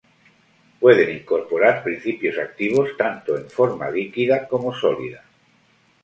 Pueden 0.79 1.15
incorporar 1.15 1.83
principios 1.83 2.39
activos 2.39 2.89
tanto 2.97 3.37
en 3.37 3.47
forma 3.51 3.91
líquida 3.91 4.47
como 4.47 4.73
sólida. 4.73 5.23